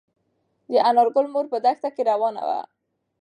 [0.71, 2.61] د انارګل مور په دښته کې روانه وه.